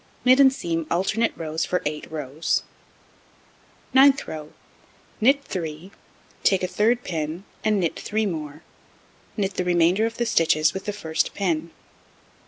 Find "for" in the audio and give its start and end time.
1.63-1.83